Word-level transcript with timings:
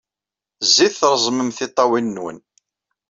Zzit, 0.67 0.93
treẓmem 1.01 1.49
tiṭṭawin-nwen. 1.57 2.37